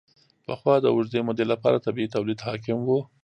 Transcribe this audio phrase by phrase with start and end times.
[0.45, 2.89] پخوا د اوږدې مودې لپاره طبیعي تولید حاکم و.